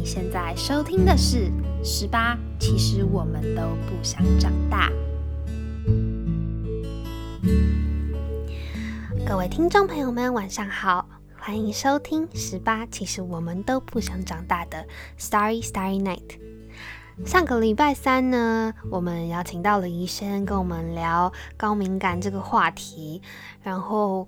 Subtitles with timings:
[0.00, 1.50] 你现在收听的是
[1.84, 4.90] 《十八》，其实我们都不想长大。
[9.26, 11.06] 各位听众朋友们，晚上好，
[11.38, 14.86] 欢迎收听《十八》，其实我们都不想长大的
[15.18, 16.38] Starry Starry Night。
[17.26, 23.20] 上个礼拜三呢，我们邀请到了医生跟我们聊高敏感这个话题，
[23.62, 24.26] 然后。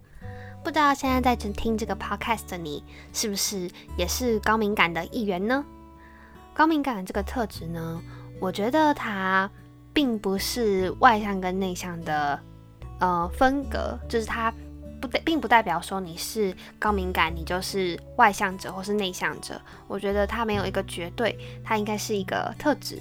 [0.62, 5.64] 不知道现在在听这个 podcast 的你，是不是也是高敏感的一员呢？
[6.54, 8.00] 高敏感这个特质呢，
[8.38, 9.50] 我觉得它
[9.92, 12.38] 并不是外向跟内向的
[13.00, 14.54] 呃分隔，就是它
[15.00, 19.60] 不并不代表说你是高敏感，你就是外向者或是内向者。
[19.88, 22.98] 我觉得它没有一个绝对，它应该是一个特质。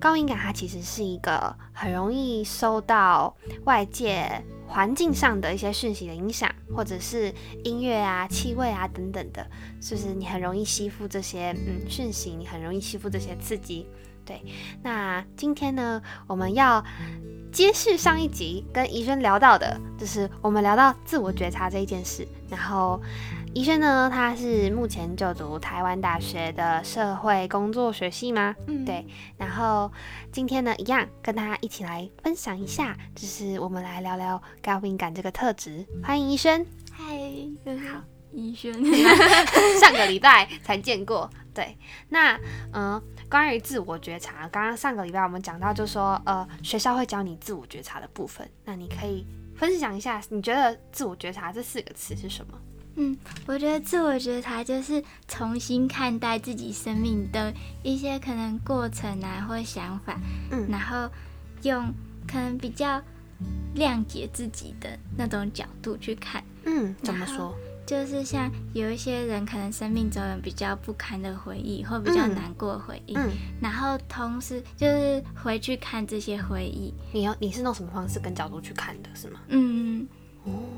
[0.00, 4.42] 高音感它其实是一个很容易受到外界。
[4.70, 7.32] 环境上的一些讯息的影响，或者是
[7.64, 13.86] 音乐啊、气味啊等等的，就是你很容易吸附这些嗯讯息，你很容易吸附这些刺激。
[14.28, 14.44] 对，
[14.82, 16.84] 那今天呢，我们要
[17.50, 23.00] 接续上一集跟怡轩聊到的，就是我们聊到自我觉察这一件事，然后。
[23.54, 28.54] 医生呢，他是目前就读台湾大学的社会工作学系吗？
[28.66, 29.04] 嗯，对。
[29.38, 29.90] 然后
[30.30, 35.84] 今天呢，一样跟大家一起来分享一下，就是我们来聊聊高敏感这个特质。
[36.04, 36.64] 欢迎医生。
[36.92, 38.72] 嗨，你好，医生。
[39.80, 41.30] 上个礼拜才见过。
[41.54, 41.76] 对，
[42.10, 42.38] 那
[42.72, 48.48] 嗯，关于自我觉察，刚刚上个礼拜我们讲到，就说呃，学校会教你自我觉察的部分。
[48.64, 52.58] 那你可以分享一下，你觉得自我觉察这四个词是什么？
[53.00, 60.16] 嗯，我觉得自我觉察就是重新看待自己生命的一些可能过程啊，或想法，
[60.50, 61.10] 嗯，然后
[61.62, 61.92] 用
[62.26, 63.02] 可能比较
[63.74, 67.52] 谅解自己的那种角度去看，嗯，怎么说？
[67.88, 73.30] 就是像有一些人可能生命中有比较不堪的回忆，或比较难过的回忆，嗯，
[73.62, 79.40] 然后同时就是回去看这些回忆，你要你是用什么方式跟角度去看的，是吗？
[79.48, 80.06] 嗯。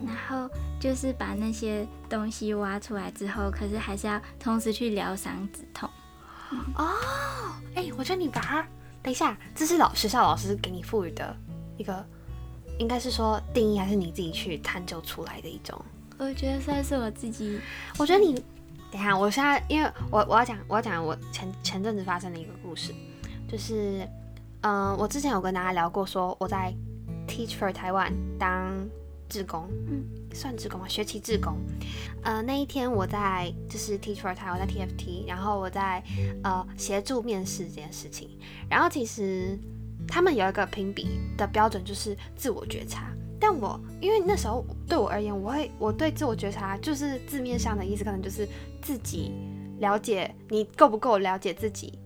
[0.07, 0.49] 然后
[0.81, 5.91] 就是把那些东西挖出来之后，可是还是要同时去疗伤止痛。
[6.77, 6.95] 哦，
[7.75, 8.67] 哎，我觉得你把它
[9.03, 11.37] 等一下，这是老学校老师给你赋予的
[11.77, 12.05] 一个，
[12.79, 15.81] 应该是说定义，还是你自己去探究出来的一种？
[16.21, 17.59] 我觉得算是我自己。
[17.99, 18.35] 我觉得你
[18.93, 22.95] 等一下，我现在因为我我要讲我要讲我前前阵子发生的一个故事，
[23.49, 24.07] 就是
[24.61, 26.73] 嗯，我之前有跟大家聊过，说我在
[27.27, 28.73] Teach for Taiwan 当。
[29.33, 30.05] 志工，嗯，
[30.35, 30.89] 算志工吗？
[30.89, 31.57] 学期志工，
[32.25, 36.03] 呃，那一天我在就是 Teach for Taiwan 在 TFT，然后我在
[36.43, 38.37] 呃协助面试这件事情。
[38.69, 39.57] 然后其实
[40.09, 43.13] 他们有一个评比的标准，就是自我觉察。
[43.41, 48.47] 但我因为那时候对我而言，我会我对自我觉察就是字面上的意思，可能就是
[48.83, 49.33] 自己
[49.79, 51.99] 了解你够不够了解自己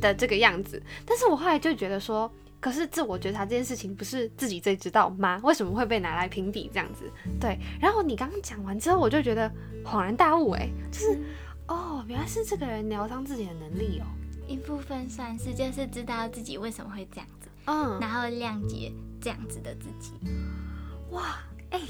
[0.00, 0.80] 的这个样子。
[1.06, 2.30] 但是我后来就觉得说。
[2.62, 5.40] 可是自我觉察这件事情不是自己最知道吗？
[5.42, 7.10] 为什么会被拿来评比这样子？
[7.40, 9.50] 对，然后你刚刚讲完之后，我就觉得
[9.84, 11.20] 恍然大悟，哎，就是
[11.66, 14.06] 哦，原来是这个人疗伤自己的能力哦，
[14.46, 20.12] 一部分算是就是知道自己为什么会这样子，嗯，然后谅解这样子的自己。
[21.12, 21.38] 哇，
[21.70, 21.80] 哎，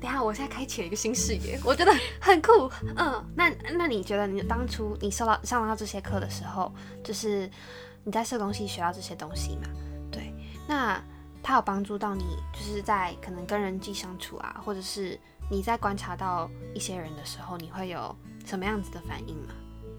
[0.00, 2.70] 等下我现在开启了一个新视野，我觉得很酷。
[2.96, 6.72] 嗯，那那你觉得你当初你受到上到这些课的时候，
[7.02, 7.50] 就是
[8.04, 9.68] 你在社工系学到这些东西嘛？
[10.10, 10.34] 对？
[10.68, 11.02] 那
[11.42, 15.18] 他有帮助到你，就是在可能跟人际相处啊，或者是
[15.50, 18.14] 你在观察到一些人的时候，你会有
[18.44, 19.54] 什么样子的反应吗？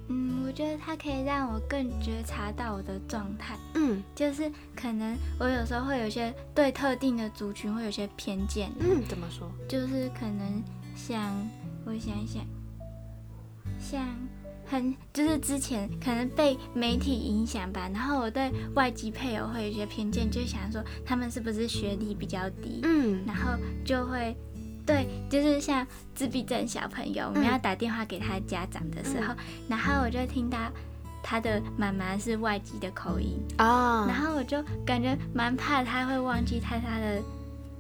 [0.08, 3.58] 嗯，我觉得它可以让我更觉察到我的状态。
[3.76, 8.72] 嗯，就是可能我有时候会有些对特定的族群会有些偏见。
[8.80, 9.50] 嗯，怎么说？
[9.68, 10.64] 就是可能
[10.96, 11.34] 像
[11.86, 12.44] 我想一想，
[13.80, 14.08] 像。
[14.66, 23.52] 很就是之前可能被媒体影响吧，然后我对外籍配偶会有一些偏见，就想说他们是不是学历比较低，嗯，然后
[23.86, 24.36] 就会
[24.86, 29.34] 对，就是像自闭症小朋友，我们要打电话给他家长的时候，
[29.68, 30.58] 然后我就听到
[31.22, 37.22] 他的妈妈是外籍的口音啊，然后我就感觉蛮怕他会忘记他他的。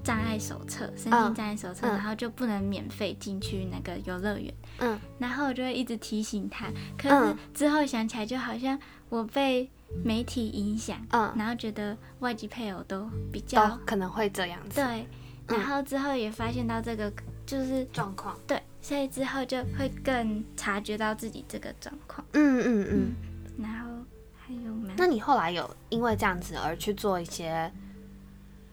[0.04, 4.54] 障碍手册，身心障碍手册，然后就不能免费进去那个游乐园。
[4.80, 6.68] 嗯，然后我就会一直提醒他。
[6.98, 8.78] 可是之后想起来，就好像
[9.08, 9.72] 我被
[10.04, 14.82] 媒体影响，嗯，然后觉得外籍配偶都比较可能会这样子。
[14.82, 15.08] 对，
[15.48, 17.12] 然后之后也发现到这个
[17.46, 18.38] 就是状况。
[18.48, 22.26] 对，所以之后就会更察觉到自己这个状况。
[22.34, 23.16] 嗯嗯嗯。
[23.58, 23.90] 然后
[24.36, 24.94] 还有吗？
[24.98, 27.72] 那你后来有因为这样子而去做一些？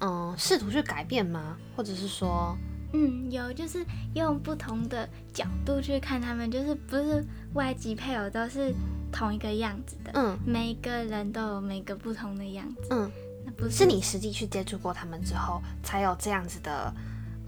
[0.03, 1.59] 嗯，试图去改变吗？
[1.77, 2.57] 或者是说，
[2.95, 3.85] 嗯，有，就是
[4.15, 7.23] 用不同的角度去看他们，就是不是
[7.53, 8.75] 外籍配偶都是
[9.13, 16.93] 同一个样子的，嗯每一个人都有每个不同的样子，嗯，那不是你实际去接触过他们之后，才有这样子的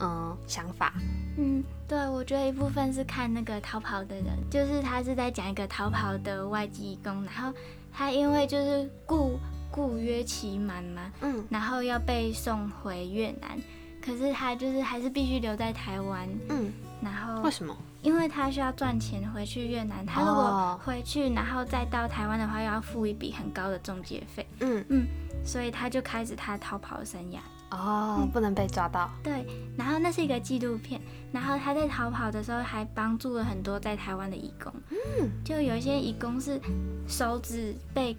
[0.01, 0.93] 嗯想法。
[1.39, 7.53] 嗯，对，我觉得一部分是看那个逃跑的人，就是他是在讲一个逃跑的外籍义工，然后
[7.93, 9.39] 他因为就是雇
[9.71, 13.59] 雇约期满嘛，嗯然后要被送回越南，
[14.05, 16.71] 可是他就是还是必须留在台湾，嗯，
[17.01, 17.75] 然后为什么？
[18.03, 20.81] 因为他需要赚钱回去越南，他如果哦。
[20.85, 24.85] 回去然后再到台湾的话，又要付一笔很高的中介费，嗯。
[24.89, 25.07] 嗯
[25.45, 27.39] 所以他就开始他逃跑的生涯。
[27.71, 29.11] 哦，不能被抓到。
[29.25, 29.47] 对，
[29.77, 31.01] 然后那是一个纪录片，
[31.33, 35.31] 然后他在逃跑的时候还帮助了很多在台湾的义工，嗯。
[35.45, 36.61] 就有一些义工是
[37.09, 38.17] 手指被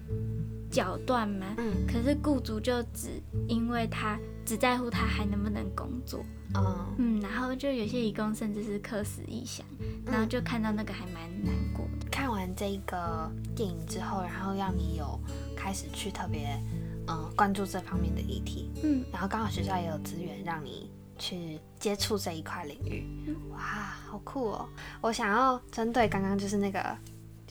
[0.70, 1.86] 绞断嘛，嗯。
[1.86, 6.24] 可是雇主就只因为他只在乎他还能不能工作，
[6.54, 9.64] 嗯嗯，然后就有些义工甚至是客死异乡，
[10.06, 11.14] 然后就看到那个还蛮
[11.44, 12.08] 难过的。
[12.10, 15.18] 看完这个电影之后，然后让你有
[15.56, 16.60] 开始去特别
[17.08, 23.34] 嗯关注这方面的议题，嗯，然后刚好学校也有资源让你去接触这一块领域，嗯。
[23.50, 23.60] 哇，
[24.06, 24.68] 好酷哦！
[25.00, 26.96] 我想要针对刚刚就是那个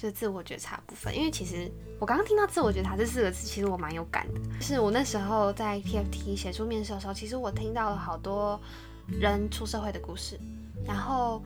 [0.03, 4.39] 就是自我觉察部分，因为其实我刚刚听到自我觉察这四个字，其实我蛮有感的。
[4.59, 8.59] 就是我那时候在 TFT 协助面试的时候，其实我听到了好多
[9.07, 10.37] 人出社会的故事，
[10.85, 11.41] 然后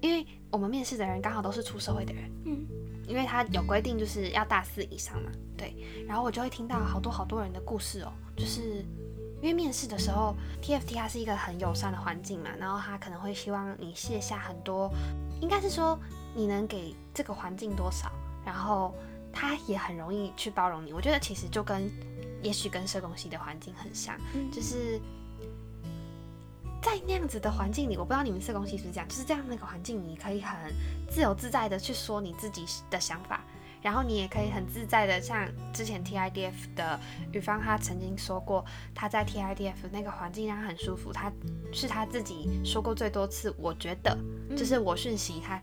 [0.00, 2.66] 因为我们面试的人刚好都是出社会的人，嗯，
[3.06, 5.76] 因为他有规定就是要大四以上嘛，对，
[6.08, 8.82] 然后我就会听到好多好多人的故事哦，就是
[9.42, 14.90] 因为面试的时候，TFT 它是一个很友善的环境嘛，然后他可能会希望你卸下很多，
[15.42, 15.98] 应该是说
[16.34, 18.10] 你能给这个环境多少，
[18.44, 18.94] 然后
[19.32, 20.92] 他也很容易去包容你。
[20.92, 21.90] 我觉得其实就跟
[22.42, 25.00] 也许跟社工系的环境很像，嗯就是
[26.82, 30.74] 在那样子的环境里，我不知道你们社工系是不是这样，就是这样那个环境，你可以很
[31.08, 33.44] 自由自在的去说你自己的想法，
[33.80, 36.98] 然后你也可以很自在的，像之前 TIDF 的
[37.30, 38.64] 雨芳，她曾经说过，
[38.94, 41.30] 她在 TIDF 那个环境让她很舒服，她
[41.72, 44.18] 是她自己说过最多次，我觉得
[44.56, 45.62] 就是我讯息她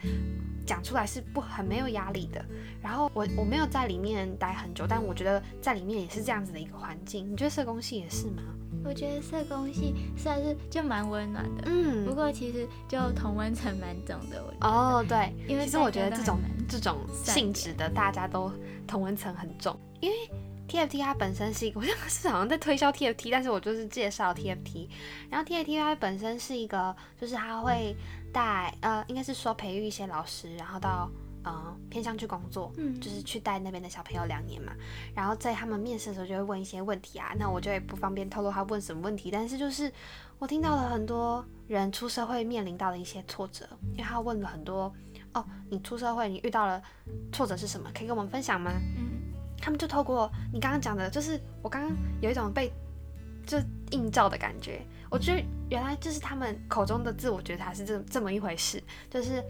[0.70, 2.46] 讲出来是不很没有压力的。
[2.80, 7.30] 然后我我没有在里面待很久，但我觉得在里面也是这样子的一个环境。
[7.32, 8.44] 你觉得社工系也是吗？
[8.86, 14.68] 我觉得社工系算是就蛮温暖的，嗯不嗯，过其实就同温层蛮重的，我。
[14.68, 18.52] 哦，对，因为其实我觉得这种这种性质的，大家都
[18.88, 20.16] 同温层很重，因为
[20.70, 24.88] TFT 它本身是一个，我 像是好像在推销 TFT，但是我就是介绍 TFT。
[25.30, 27.96] 然后 TFT 它本身是一个，就是它会
[28.32, 31.10] 带呃，应该是说培育一些老师，然后到
[31.44, 34.74] 呃偏向去工作，嗯就是去带那边的小朋友两年嘛。
[35.14, 39.92] 然后在他们面试的时候就会问一些问题啊，那我就也不方便透露他问什么问题，但是就是
[40.38, 44.94] 我听到了很多人出社会面临到的一些挫折，因为他问了很多
[45.34, 46.82] 哦，你出社会你遇到了
[47.32, 47.90] 挫折是什么？
[47.94, 48.72] 可以跟我们分享吗？
[48.98, 49.08] 嗯
[49.62, 51.92] 他们就透过你刚刚讲的，就是我刚刚
[52.22, 52.72] 有一种被
[53.46, 53.58] 就
[53.92, 54.82] 映照的感觉。
[55.10, 59.44] 我觉得原来就是他们口中的自我觉察是这这么一回事，就是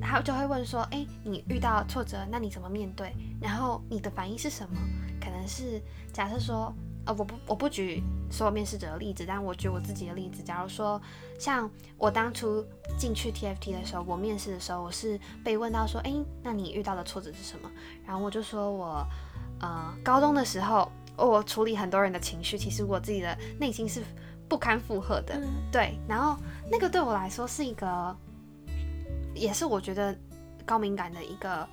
[0.00, 3.14] 他就会问说，哎，你遇到挫折，那你怎么面对？
[3.40, 4.76] 然后你的反应是什么？
[5.20, 5.80] 可能是
[6.12, 6.74] 假设说，
[7.06, 10.42] 呃，我不我不举所有面试者的例子，但我举我自己的例子。
[10.42, 11.00] 假如说，
[11.38, 12.64] 像我当初
[12.98, 17.70] 进去 TFT 的时候，我面试的时候，我是被问到说，哎，那你遇到的挫折是什么？
[18.04, 19.06] 然后我就说我，
[19.60, 24.02] 呃，高中的时候，我处理很多人的情绪，其实我自己的内心是
[24.48, 25.34] 不堪负荷的。
[25.34, 26.36] 嗯对，然后
[26.70, 28.16] 那个对我来说是一个，
[29.34, 30.16] 也是我觉得
[30.64, 31.68] 高敏感的一个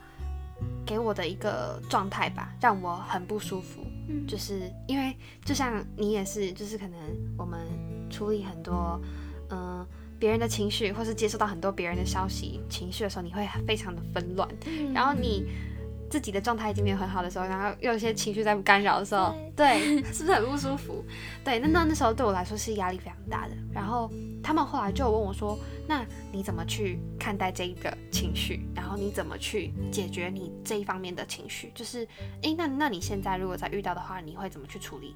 [0.85, 3.81] 给我的一个状态吧，让我很不舒服。
[4.09, 5.15] 嗯，就是因为
[5.45, 6.99] 就像你也是，就是可能
[7.37, 7.59] 我们
[8.09, 8.99] 处理很多
[9.49, 9.85] 嗯
[10.19, 15.45] 别人的情绪，或是接收到很多别人的消息情绪的时候，你会非常的纷乱，嗯然后你。
[16.09, 21.03] 自己的状态已经没有很好的时候，然后又有些情绪在干扰的时候，对，是不是很不舒服？
[21.43, 23.53] 对，那那那时候对我来说是压力非常大的。
[23.73, 24.11] 然后
[24.41, 28.61] 他们后来就问我说：“那你怎么去看待这一个情绪？
[28.75, 31.71] 然后你怎么去解决你这一方面的情绪？
[31.75, 32.07] 就是，
[32.41, 35.15] 诶，那那你现在如果再遇到的话，你会怎么去处理？”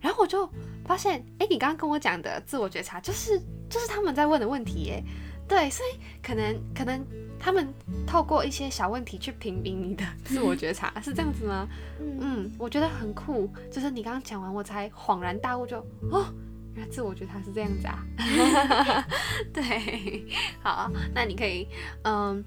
[0.00, 0.48] 然后我就
[0.86, 5.04] 发现，诶，你刚刚跟我讲的自我觉察，就是就是他们在问的问题耶。
[5.50, 7.04] 对，所以可能可能
[7.36, 7.74] 他们
[8.06, 11.68] 透过一些小问题去评比你的自我觉察，是这样子吗？
[11.98, 13.52] 嗯嗯，我觉得很酷。
[13.68, 15.78] 就是你刚刚讲完，我才恍然大悟就，
[16.12, 16.32] 哦，
[16.76, 18.06] 原来自我觉察是这样子啊。
[19.52, 20.24] 对，
[20.62, 21.66] 好，那你可以
[22.04, 22.44] 嗯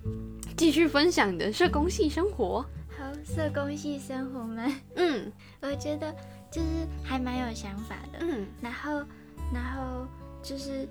[0.56, 2.66] 继续分享你的社工系生活。
[2.98, 5.30] 好，社工系生活们，嗯
[5.60, 6.16] 我觉得
[6.50, 8.20] 就是还蛮有想法的。
[8.22, 9.04] 嗯然后，
[9.54, 10.08] 然后
[10.42, 10.88] 就是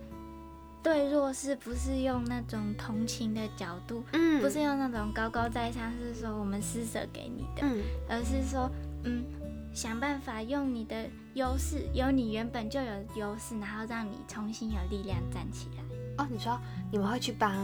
[0.83, 8.69] 对弱势不是用那种同情的角度，嗯，不是用那种高高在上，是说我们施舍给你的，嗯而是说，
[9.05, 9.25] 嗯，
[9.73, 15.85] 想办法用你的优势，有你原本就有优势，然后让你重新有力量站起来。
[16.19, 16.59] 哦，你说
[16.91, 17.55] 你们会去帮，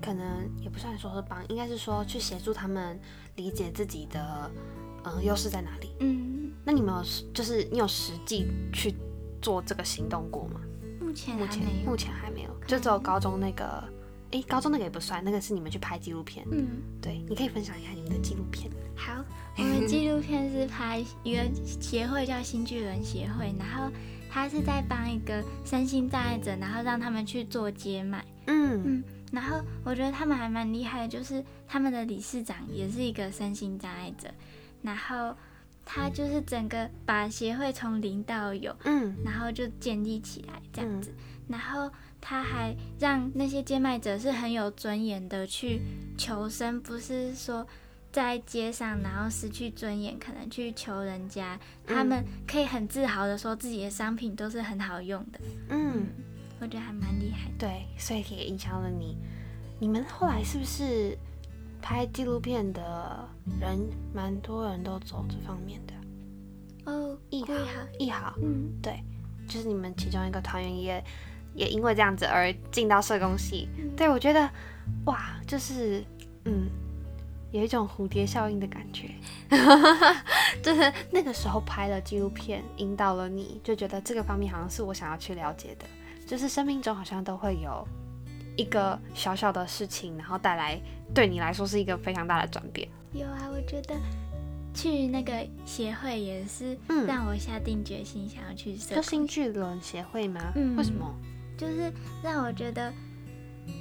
[0.00, 3.00] 可能也不算说是帮，应该是说去协助他们
[3.36, 4.50] 理解自己的
[5.04, 5.96] 嗯优势在哪里。
[6.00, 8.94] 嗯，那你们有实就是你有实际去
[9.40, 10.60] 做这个行动过吗？
[11.36, 11.96] 目前目前还没有目。
[11.96, 13.82] 前还没有，就只有高中那个，
[14.32, 16.46] 诶，高中那个也不算，那个是你们去拍纪录片。
[16.50, 18.70] 嗯，对，你可以分享一下你们的纪录片。
[18.94, 19.24] 好，
[19.58, 21.42] 我们纪录片是拍一个
[21.80, 23.90] 协会叫新巨人协会，然后
[24.30, 28.24] 他是在帮一个身心障碍者，然后让他们去做接脉。
[28.46, 34.28] 嗯嗯，然后我觉得他们还蛮厉害的，就是他们的理事长也是一个身心障碍者，
[34.82, 35.34] 然后
[35.86, 39.16] 他就是整个把协会从零到有，嗯。
[39.24, 41.14] 然后就建立起来这样子，
[41.48, 41.90] 然后
[42.20, 45.80] 他还让那些接麦者是很有尊严的去
[46.18, 47.66] 求生，不是说
[48.12, 55.38] 在街上然后失去尊严，可能去求人家，他们可以很自豪的说自己的商品都是很好用的，
[55.68, 56.06] 嗯，
[56.60, 57.54] 我觉得还蛮厉害的。
[57.58, 59.16] 对，所以也影响了你。
[59.78, 61.16] 你们后来是不是
[61.82, 63.28] 拍纪录片的
[63.60, 63.78] 人，
[64.12, 65.94] 蛮多人都走这方面的？
[66.90, 69.02] 哦，艺贵好，艺好，嗯，对，
[69.48, 71.04] 就是你们其中一个团员也
[71.54, 73.68] 也因为这样子而进到社工系。
[73.78, 74.48] 嗯对我觉得，
[75.06, 76.04] 哇，就是
[76.44, 76.68] 嗯，
[77.50, 79.10] 有一种蝴蝶效应的感觉，
[80.62, 85.86] 就是那个时候拍了纪录片，引导了你，就觉得这个方面好像是我想要去了解的，
[86.26, 87.86] 就是生命中好像都会有
[88.56, 90.80] 一个小小的事情，然后带来
[91.14, 92.88] 对你来说是一个非常大的转变。
[93.12, 93.94] 有啊，我觉得
[94.74, 95.32] 去那个
[95.64, 97.06] 协会也是嗯。
[97.06, 100.52] 让我下定决心想要去社就新巨轮协会吗？
[100.54, 100.76] 嗯。
[100.76, 101.14] 为什么？
[101.56, 102.92] 就是让我觉得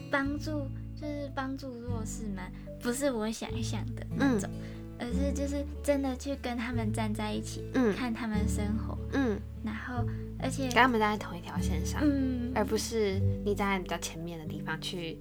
[0.10, 2.44] 帮助，就是帮助弱势们，
[2.82, 4.50] 不是我想象的那种，
[4.98, 7.94] 而是就是真的去跟他们站在一起，嗯。
[7.94, 10.05] 看他们生活，嗯，然后
[10.39, 12.00] 而且跟他们站在同一条线上。
[12.01, 15.17] 嗯，而不是你站在比较前面的地方去，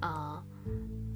[0.00, 0.40] 呃，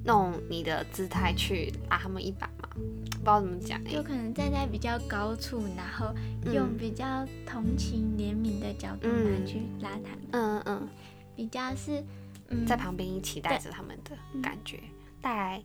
[0.05, 6.13] 弄你的姿态去拉他们一把嘛，不知道怎么讲哎、有可能站在比较高处，然后
[6.51, 9.31] 用嗯比较同情怜悯的角度嗯。
[9.33, 10.89] 来去拉他们，嗯嗯
[11.35, 12.03] 比较是
[12.49, 14.79] 嗯在旁边一起带着他们的感觉，
[15.21, 15.63] 带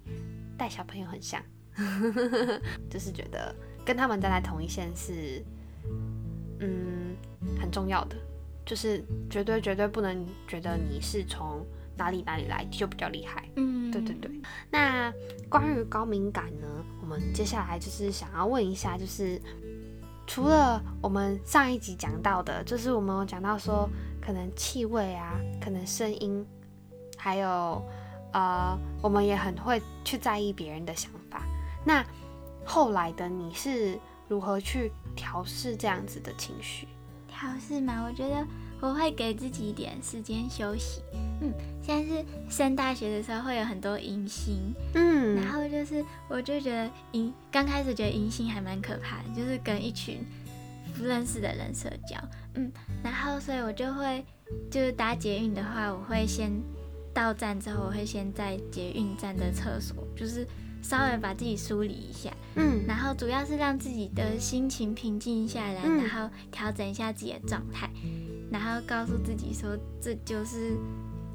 [0.56, 1.42] 带小朋友很像，
[2.88, 3.54] 就是觉得
[3.84, 5.44] 跟他们站在同一线是，
[6.60, 7.16] 嗯，
[7.60, 8.16] 很重要的，
[8.64, 11.66] 就是绝对绝对不能觉得你是从
[11.98, 13.46] 哪里哪里来就比较厉害。
[13.56, 14.30] 嗯，对对对。
[14.70, 15.12] 那
[15.48, 16.66] 关于高敏感呢，
[17.02, 19.40] 我们接下来就是想要问一下，就是
[20.26, 23.88] 除了我们上一集讲到的，就是我们有讲到说，
[24.22, 26.46] 可能气味啊，可能声音，
[27.16, 27.82] 还有
[28.32, 31.42] 呃，我们也很会去在意别人的想法。
[31.84, 32.04] 那
[32.64, 36.86] 后来的你是如何去调试这样子的情绪？
[37.26, 38.46] 调试嘛，我觉得
[38.80, 41.00] 我会给自己一点时间休息。
[41.40, 50.24] 嗯，现在是升大学的时候会有很多迎新，嗯然后就是我就觉得迎刚开始觉得迎新还蛮可怕的，就是跟一群
[50.96, 52.16] 不认识的人社交。
[52.54, 52.72] 嗯，
[53.04, 54.24] 然后所以我就会
[54.70, 56.50] 就是搭捷运的话，我会先
[57.14, 60.44] 到站之后，我会先在捷运站的厕所，就是
[60.82, 62.32] 稍微把自己梳理一下。
[62.56, 67.87] 嗯然后主要是让自己的心情平静下来，嗯然后调整一下自己的状态，
[68.50, 70.76] 然后告诉自己说这就是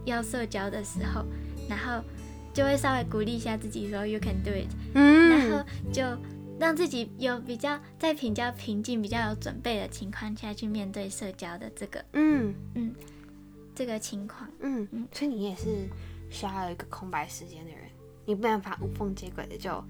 [0.05, 1.25] 要社交的时候，
[1.70, 2.03] 然后
[2.53, 6.03] 就会稍微鼓励一下自己说 you can do it，嗯、然后嗯就
[6.60, 12.93] 让自己有比较在比较平静、比较有准备的情况下去面对社交的这个嗯嗯
[13.75, 14.50] 这个情况。
[14.60, 15.89] 嗯嗯，所以你也是
[16.29, 17.79] 需要有一个空白时间的人，
[18.25, 19.84] 你没办法无缝接轨的就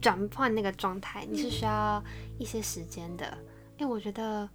[0.00, 2.02] 转换那个状态，你是需要
[2.38, 3.26] 一些时间的。
[3.78, 4.48] 哎、我觉得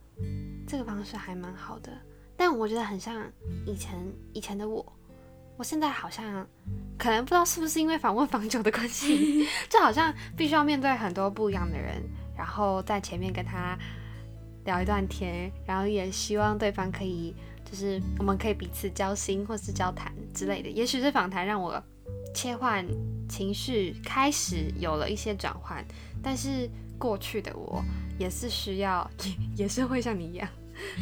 [0.72, 1.92] 这个方式还蛮好的，
[2.38, 3.30] 但我觉得很像
[3.66, 4.00] 以前
[4.32, 4.86] 以前的我，
[5.58, 6.48] 我现在好像
[6.98, 12.02] 可能不知道是不是因为访问访久的关系， 就好像必须要面对很多不一样的人，
[12.38, 13.78] 然后在前面跟他
[14.64, 17.36] 聊一段天，然后也希望对方可以，
[17.70, 20.70] 就是我们可以彼此交心或是交谈之类的。
[20.70, 21.84] 也许是访谈让我
[22.34, 22.88] 切换
[23.28, 25.86] 情绪，开始有了一些转换，
[26.24, 27.84] 但是过去的我
[28.18, 29.36] 也是需要，也
[29.66, 30.48] 也是会像你一样。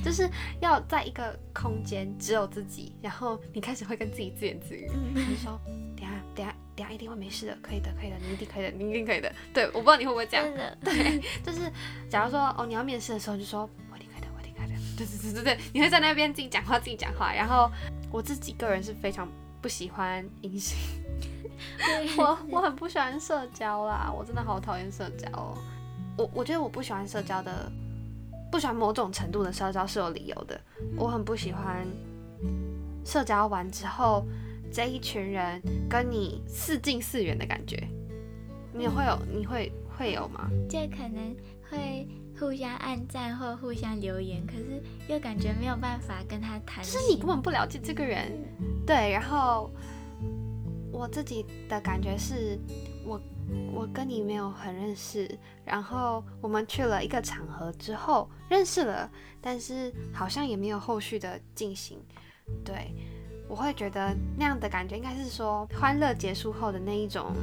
[0.03, 0.29] 就是
[0.61, 5.59] 要在一个空间只有自己，然后你开始会跟自己自言自语，嗯你说
[5.95, 9.31] 等下等下等下一定会没事的，可以的可以的，你一定可以的，你一定可以的。
[9.53, 11.71] 对，我不知道你会不会这样，的，对， 就是
[12.09, 17.69] 假如说哦，你要面试的时候你就说我一定可以的，我一定可以的，对对对对对，你会在那边自己讲话自己讲话，然后
[18.11, 19.27] 我自己个人是非常
[19.61, 20.77] 不喜欢隐形，
[22.17, 25.57] 我我很不喜欢社交啦，我真的好讨厌社交哦。
[26.17, 27.71] 我我觉得我不喜欢社交的，
[28.51, 30.59] 不喜欢某种程度的社交是有理由的。
[30.97, 31.87] 我很不喜欢
[33.05, 34.25] 社交完之后
[34.71, 37.81] 这一群人跟你似近似远的感觉。
[38.73, 40.49] 你会有你会会有吗？
[40.69, 41.35] 就可能
[41.69, 42.07] 会
[42.39, 46.93] 互相暗赞或互相留言，可是又感觉没有办法跟他谈心。
[46.93, 48.31] 就是你根本不了解这个人，
[48.85, 49.11] 对。
[49.11, 49.69] 然后
[50.91, 52.57] 我自己的感觉是，
[53.05, 53.19] 我
[53.73, 55.29] 我跟你没有很认识，
[55.65, 59.09] 然后我们去了一个场合之后认识了，
[59.41, 61.99] 但是好像也没有后续的进行。
[62.63, 62.93] 对，
[63.47, 67.33] 我会觉得那样的感觉应该是说欢乐结束后的那一种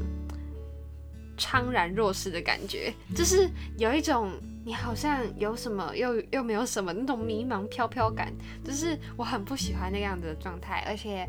[1.38, 3.48] 怅然若失的感觉，就是
[3.78, 4.32] 有一种
[4.64, 8.32] 你好像有什么又又没有什么那种迷茫飘飘感，
[8.64, 11.28] 就是我很不喜欢那样的状态，而且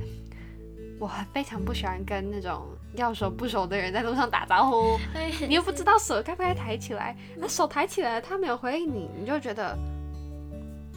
[0.99, 4.97] 我非常不喜欢跟那种要熟不熟的人在路上打招呼，
[5.47, 9.77] 你又不知道手该不该抬起来，那手抬起来了，他没有回应你，你就觉得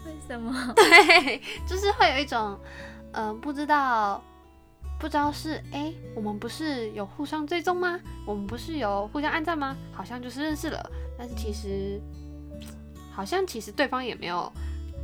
[0.06, 0.52] 为什么？
[0.74, 2.58] 对，就是会有一种，
[3.12, 4.22] 呃，不知道，
[4.98, 8.00] 不知道是哎、诶我们不是有互相追踪吗？
[8.26, 9.76] 我们不是有互相暗赞吗？
[9.92, 12.00] 好像就是认识了，但是其实，
[13.12, 14.50] 好像其实对方也没有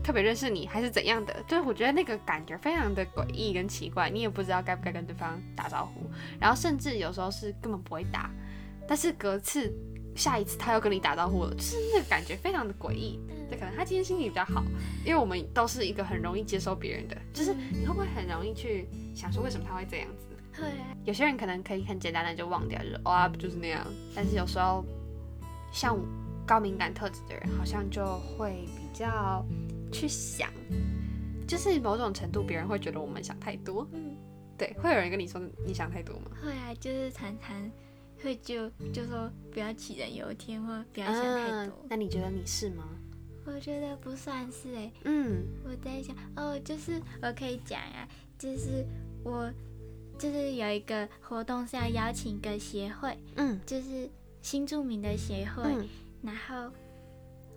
[0.06, 1.34] 特别认识你，还是怎样的？
[1.48, 6.08] 就是我觉得那个感觉非常的诡异跟奇怪，你也不知道该不该跟对方打招呼，
[6.38, 8.30] 然后甚至有时候是根本不会打，
[8.86, 9.68] 但是隔次
[10.14, 13.18] 下一次他又跟你打招呼了，就是那个感觉非常的诡异。
[13.50, 14.62] 对，可能他今天心情比较好，
[15.04, 20.62] 因为我们都是一个很容易接受别人的，就是你会不会很容易去想说为什么他会这样子？
[20.62, 23.84] 会啊，有些人可能可以很简单的就忘掉，就是哇、不就是那样。
[24.14, 24.84] 但是有时候
[25.72, 25.98] 像
[26.46, 28.04] 高敏感特质的人，好像就
[28.38, 29.44] 会比较
[29.98, 30.50] 去想，
[31.46, 33.88] 就是某种程度别人会觉得我们想太多。
[33.92, 34.16] 嗯，
[34.58, 36.30] 对，会有人跟你说你想太多吗？
[36.42, 37.70] 会啊，就是常常
[38.22, 41.84] 会就就说不要杞人忧天，或不要想太多。
[41.88, 42.84] 那你觉得你是吗？
[43.46, 48.06] 我觉得不算是哎、嗯我在想哦，就是我可以讲啊，
[48.36, 48.84] 就是
[49.22, 49.50] 我
[50.18, 54.10] 就是有一个活动是要邀请一个协会，嗯就是
[54.42, 55.88] 新著名的协会，嗯
[56.22, 56.72] 然后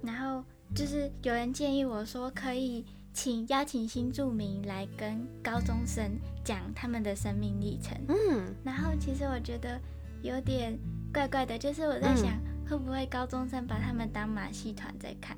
[0.04, 0.44] 然后
[0.76, 6.12] 就是有人建议我说可以请邀请新住民来跟高中生
[6.44, 9.80] 讲他们的生命历程，嗯，然后其实我觉得
[10.22, 10.78] 有点
[11.14, 15.36] 怪怪的，就是我在想、会不会高中生把他们当马戏团在看。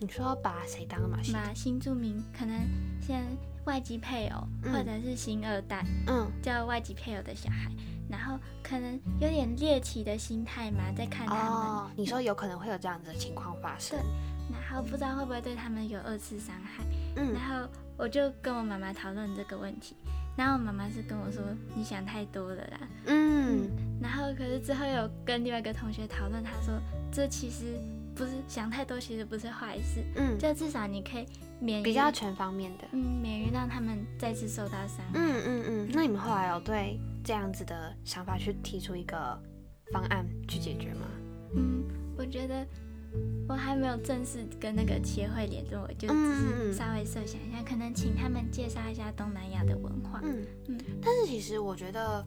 [0.00, 1.32] 你说把谁当马戏？
[1.32, 2.60] 马新住民可能
[3.00, 3.24] 先
[3.64, 4.72] 外籍配偶、嗯。
[4.72, 6.28] 或者是新二代嗯。
[6.42, 7.70] 叫外籍配偶的小孩，
[8.10, 13.98] 然后可能有点猎奇的心态嘛，在看他们，哦，你说有可能会有这样子的情况发生。
[14.50, 16.84] 然后不知道会不会对他们有二次伤害。
[17.16, 19.94] 嗯然后我就跟我妈妈讨论这个问题，
[20.36, 21.42] 然后我妈妈是跟我说
[21.76, 22.80] 你想太多了啦。
[23.06, 23.68] 嗯
[24.02, 26.74] 然后可是之后有跟另外一个同学讨论，他说
[27.12, 27.78] 这其实
[28.14, 31.26] 不是想太多，其实不是坏事，嗯，就至少你可以
[31.60, 32.84] 免于比较全方面的。
[32.92, 35.12] 嗯免于让他们再次受到伤害。
[35.14, 39.40] 嗯嗯嗯，那你们后来有对这样子的想法去提出一个
[39.92, 41.06] 方案去解决吗？
[41.56, 41.84] 嗯，
[42.18, 42.66] 我觉得
[43.48, 50.20] 我还没有正式跟那个协会联络，就只是稍微设想一下，可能请他们介绍一下东南亚的文化。
[50.22, 52.24] 嗯嗯但是其实我觉得，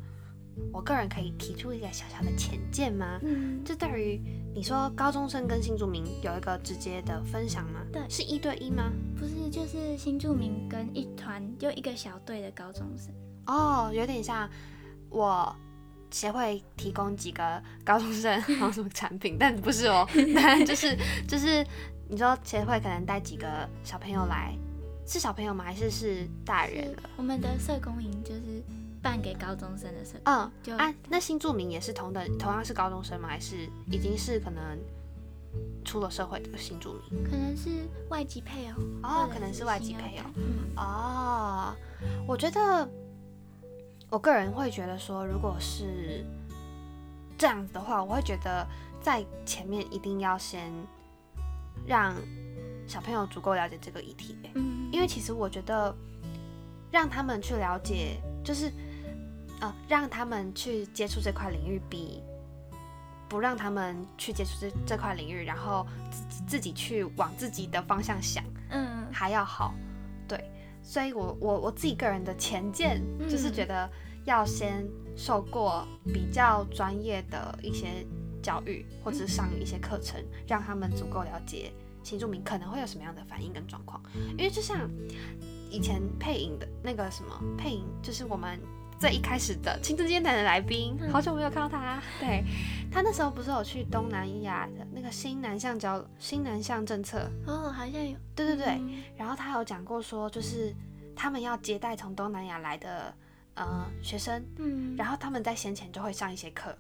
[0.71, 3.19] 我个人可以提出一个小小的浅见吗？
[3.23, 4.21] 嗯，就对于
[4.54, 7.82] 你说高中生跟新住民有一个直接的分享吗？
[7.91, 8.91] 对是一对一吗？
[9.17, 13.13] 不是，就是新住民跟一团就一个小队的高中生。
[13.47, 14.47] 哦，有点像
[15.10, 15.56] 我
[16.11, 21.65] 协会提供几个高中生 然后什么产品，但不是哦，但就是就是
[22.07, 24.57] 你说协会可能带几个小朋友来，
[25.05, 25.63] 是小朋友吗？
[25.63, 27.03] 还是是大人了？
[27.17, 28.63] 我们的社工营就是
[29.01, 33.27] 办给高中生的社，嗯，就啊，那新住民也是同等同样是高中生吗？
[33.29, 34.61] 还是已经是可能
[35.85, 37.23] 出了社会的新住民？
[37.23, 37.69] 可能是
[38.09, 40.25] 外籍配偶，哦可能是外籍配偶
[40.77, 41.75] 哦，
[42.27, 42.89] 我觉得
[44.09, 46.25] 我个人会觉得说，如果是
[47.37, 48.65] 这样子的话，我会觉得
[49.01, 50.71] 在前面一定要先
[51.85, 52.15] 让
[52.87, 55.93] 小朋友足够了解这个议题，嗯，因为其实我觉得
[56.89, 58.71] 让他们去了解，就是
[59.59, 62.23] 呃，让他们去接触这块领域，比
[63.27, 68.41] 不让他们去接触这这块领域，然后自己自己去往自己的方向想。
[68.69, 69.73] 嗯还要好，
[70.27, 70.49] 对，
[70.88, 73.89] 所以我我我自己个人的前见嗯就是觉得
[74.23, 78.08] 要先受过比较专业的一些
[78.41, 81.73] 教育，或者是上一些课程，让他们足够了解
[82.04, 84.02] 新住民可能会有什么样的反应跟状况。
[84.38, 84.89] 因为就像
[85.69, 88.58] 以前配音的那个什么配音，就是我们
[88.99, 92.01] 最一开始的青春艰难的来宾，好久没有看到他。
[92.19, 92.43] 对
[92.91, 98.17] 他那时候不是有去东南亚的那个新南向交新南向政策哦，好像有。
[98.36, 98.81] 对对对，
[99.15, 100.73] 然后他有讲过说，就是
[101.15, 103.13] 他们要接待从东南亚来的
[103.55, 106.75] 呃学生，嗯，然后他们在先前就会上一些课。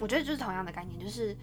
[0.00, 1.36] 我觉得就是同样的概念，就是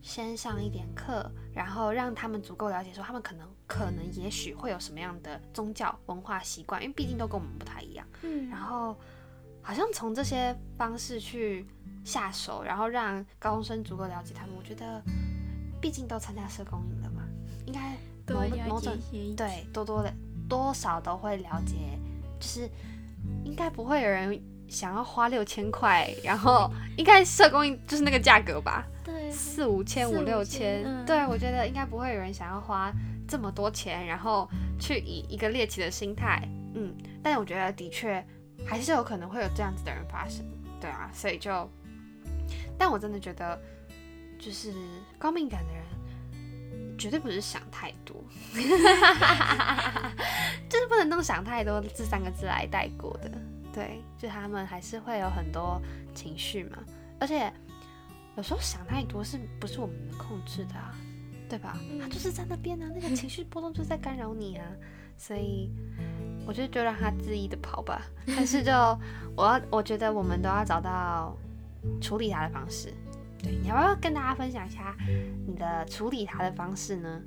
[0.00, 8.06] 先上一点课，然后让他们足够了解，说他们可能、可能、也许会有什么样的宗教文化习惯，因为毕竟都跟我们不太一样。
[8.22, 8.98] 嗯，然后
[9.64, 11.66] 好像从这些方式去
[12.04, 14.54] 下手，然后让高中生足够了解他们。
[14.56, 15.02] 我觉得，
[15.80, 17.22] 毕竟都参加社工营了嘛，
[17.66, 17.96] 应该
[18.32, 18.96] 某某种
[19.34, 20.12] 对多多的
[20.48, 21.98] 多少都会了解，
[22.38, 22.68] 就是
[23.42, 24.40] 应该不会有人。
[24.66, 28.84] 想要花六千块，然后应该社工就是那个价格吧？
[29.04, 30.82] 对，四五千、五六千。
[31.04, 32.90] 对，我觉得应该不会有人想要花
[33.28, 34.48] 这么多钱，然后
[34.80, 36.92] 去以一个猎奇的心态，嗯。
[37.22, 38.26] 但我觉得的确
[38.66, 40.44] 还是有可能会有这样子的人发生，
[40.80, 41.10] 对啊。
[41.12, 41.68] 所以就，
[42.78, 43.60] 但我真的觉得，
[44.38, 44.72] 就是
[45.18, 45.84] 高敏感的人
[46.98, 48.16] 绝对不是想太多，
[50.68, 53.30] 就是不能用想太多这三个字来带过的。
[53.72, 55.80] 对，就他们还是会有很多
[56.14, 56.78] 情绪嘛，
[57.18, 57.52] 而且
[58.36, 60.94] 有时候想太多是不是我们能控制的啊？
[61.48, 61.76] 对吧？
[62.00, 64.64] 他就是在那边呢，那个情绪波动就在干扰你啊，
[65.18, 65.70] 所以
[66.46, 68.02] 我就就让他恣意的跑吧。
[68.26, 68.72] 但是就
[69.36, 71.36] 我要，我觉得我们都要找到
[72.00, 72.92] 处理他的方式。
[73.42, 74.96] 对，你要不要跟大家分享一下
[75.46, 77.20] 你的处理他的方式呢？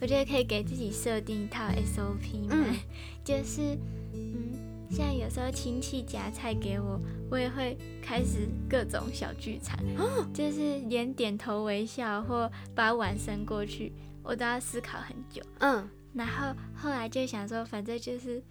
[0.00, 2.56] 我觉得可以给自己设定一套 SOP 嘛，
[3.24, 3.76] 就是
[4.14, 4.66] 嗯。
[4.90, 6.98] 现在有时候亲戚夹菜给我，
[7.30, 9.78] 我也会开始各种小剧场，
[10.32, 15.42] 就是连点头微笑或把碗伸过去，我都要思考很久。
[15.58, 15.86] 嗯，
[16.18, 18.42] 然后后来就想说，反正就是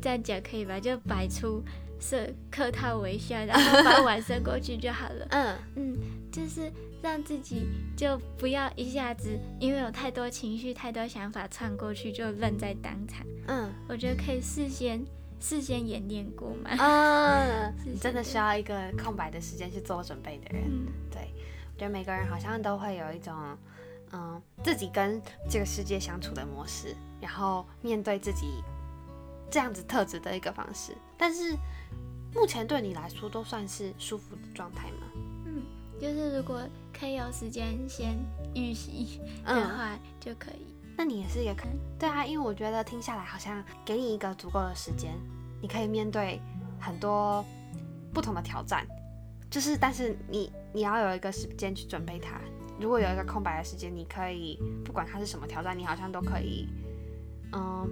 [0.00, 1.62] 这样讲可以吧，就摆出
[2.00, 5.26] 是客套微笑，然后把 碗伸过去就好了。
[5.30, 5.98] 嗯嗯，
[6.32, 6.72] 就是
[7.02, 13.26] 让自己就不要一下子因为有太多情绪、太多想法窜过去就愣在当场。
[13.48, 15.04] 嗯，我觉得可以事先。
[15.38, 16.70] 事先演练过嘛？
[16.80, 20.64] 嗯，真的需要一个空白的时间去做准备的人。
[21.10, 21.30] 对，
[21.74, 23.34] 我觉得每个人好像都会有一种，
[24.16, 28.64] 嗯，自己跟这个世界相处的模式，然后面对自己
[29.50, 30.96] 这样子特质的一个方式。
[31.18, 31.54] 但是
[32.34, 35.06] 目前对你来说都算是舒服的状态吗？
[35.44, 35.62] 嗯，
[36.00, 36.62] 就是如果
[36.98, 38.16] 可以有时间先
[38.54, 40.74] 预习的话就可以。
[40.96, 45.12] 那你也是也可以对啊，因为我觉得听下来好像给你一个足够的时间，
[45.60, 46.40] 你可以面对
[46.80, 47.44] 很多
[48.14, 48.86] 不同的挑战，
[49.50, 52.40] 就是但是你你要有一个时间去准备它。
[52.80, 56.68] 如果有一个空白的时间，你可以不管它是什么挑战，你好像都可以，
[57.52, 57.88] 嗯，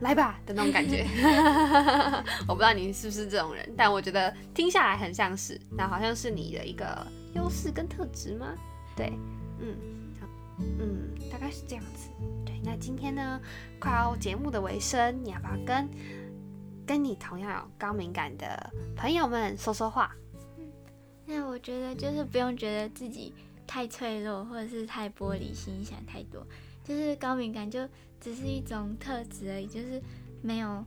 [0.00, 1.06] 来吧的那种感觉。
[2.48, 8.54] 我不知道你是不是这种人，但我觉得听下来很像是，那好像是你的一个优势跟特质吗？
[8.96, 9.12] 对，
[9.60, 9.76] 嗯。
[10.60, 12.10] 嗯，大概是这样子。
[12.44, 13.40] 对，那今天呢，
[13.78, 15.88] 快要节目的尾声，你要不要跟
[16.84, 20.12] 跟你同样有高敏感的朋友们说说话？
[20.58, 20.66] 嗯，
[21.26, 23.32] 那我觉得就是不用觉得自己
[23.68, 26.44] 太脆弱，或者是太玻璃心，想太多。
[26.82, 27.86] 就是高敏感就
[28.18, 30.02] 只是一种特质而已，就是
[30.42, 30.84] 没有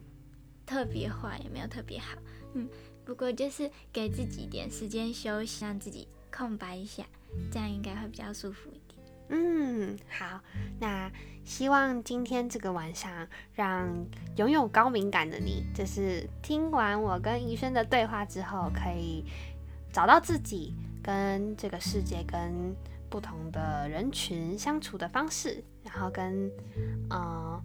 [0.66, 2.18] 特别坏，也没有特别好。
[2.56, 2.68] 嗯，
[3.06, 7.06] 不过就是给自己点时间休息，让自己空白一下，
[7.52, 9.00] 这样应该会比较舒服一点。
[9.34, 10.42] 嗯，好，
[10.80, 11.10] 那
[11.46, 13.88] 希望今天这个晚上，让
[14.36, 19.24] 拥有高敏感的你，就是听完我跟医生的对话之后，可以
[19.92, 20.74] 找到自己
[21.04, 22.76] 跟这个世界、跟
[23.10, 26.50] 不同的人群相处的方式，然后跟
[27.10, 27.62] 呃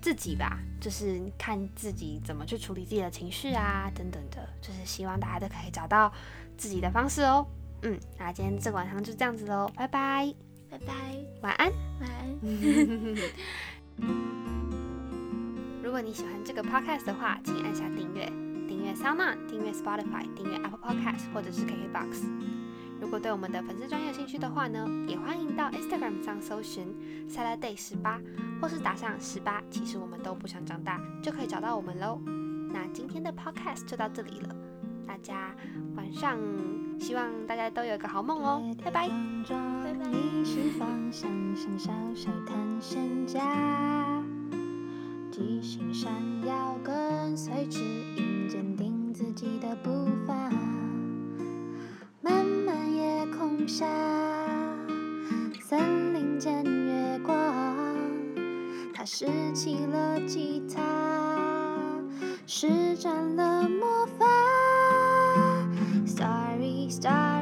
[0.00, 6.12] 自己吧，就是看自己怎么去处理自己的情绪啊，等等的，就是希望大家都可以找到
[6.56, 7.46] 自己的方式哦。
[7.82, 10.34] 嗯，那今天这个晚上就这样子喽，拜拜。
[10.70, 10.94] 拜拜，
[11.40, 12.40] 晚安，晚安。
[15.82, 18.32] 如果你喜欢这个 podcast 的话，请按下订阅，
[18.80, 22.24] 订阅 SoundOn，订阅 Spotify，订阅 Apple Podcast 或者是 KKBox。
[22.98, 26.88] 如果对我们的粉丝专业有兴趣的话呢，也欢迎到 Instagram 上搜寻
[27.28, 28.18] Saturday 十八，
[28.58, 32.22] 或是打上十八，其实我们都不想长大，就可以找到我们喽。
[32.72, 34.56] 那今天的 podcast 就到这里了，
[35.06, 35.54] 大家
[35.94, 36.38] 晚上。
[36.98, 39.08] 希望大家都有个好梦哦，拜拜。
[39.08, 40.10] 拜拜。
[45.30, 46.12] 即兴闪
[46.46, 47.80] 耀，跟随指
[48.16, 50.34] 引，坚定自己的步伐。
[52.20, 53.86] 漫漫夜空下，
[55.62, 57.36] 森林间月光。
[58.92, 60.82] 他拾起了吉他，
[62.44, 64.26] 施展了魔法。
[66.04, 67.39] Starry, starry.